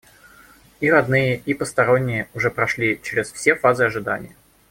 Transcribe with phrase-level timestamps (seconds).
[0.79, 4.35] И родные и посторонние уже прошли чрез все фазы ожидания.